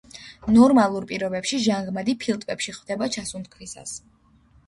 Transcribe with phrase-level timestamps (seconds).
[0.53, 3.93] ნორმალურ პირობებში ჟანგბადი ფილტვებში ხვდება ჩასუნთქვისას.